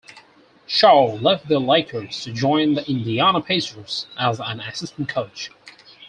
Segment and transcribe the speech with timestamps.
[0.65, 5.51] Shaw left the Lakers to join the Indiana Pacers as an assistant coach.